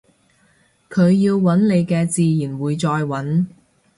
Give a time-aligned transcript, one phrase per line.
[0.89, 3.45] 佢要搵你嘅自然會再搵